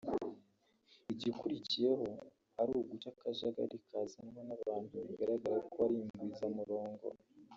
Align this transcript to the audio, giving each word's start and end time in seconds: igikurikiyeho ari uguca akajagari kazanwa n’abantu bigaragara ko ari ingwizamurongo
igikurikiyeho 1.13 2.05
ari 2.61 2.71
uguca 2.79 3.07
akajagari 3.13 3.75
kazanwa 3.87 4.41
n’abantu 4.47 4.95
bigaragara 5.07 5.57
ko 5.71 5.77
ari 5.85 5.95
ingwizamurongo 6.01 7.05